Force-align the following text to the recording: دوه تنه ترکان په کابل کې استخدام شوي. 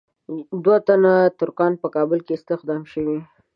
دوه 0.63 0.77
تنه 0.87 1.13
ترکان 1.39 1.73
په 1.81 1.87
کابل 1.95 2.19
کې 2.25 2.33
استخدام 2.35 2.81
شوي. 2.93 3.19